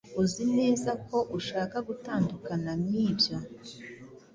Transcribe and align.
Uzi 0.21 0.43
neza 0.57 0.91
ko 1.07 1.17
ushaka 1.37 1.77
gutandukana 1.87 2.71
nibyo? 2.87 3.35